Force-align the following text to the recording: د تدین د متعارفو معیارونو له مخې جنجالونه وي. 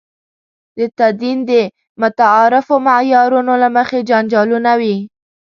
د 0.77 0.79
تدین 0.97 1.37
د 1.49 1.51
متعارفو 2.01 2.75
معیارونو 2.87 3.53
له 3.63 3.69
مخې 3.77 3.99
جنجالونه 4.09 4.71
وي. 4.81 4.97